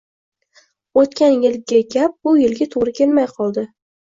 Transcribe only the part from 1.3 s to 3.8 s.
yilgi gap bu yilga to‘g‘ri kelmay qoldi.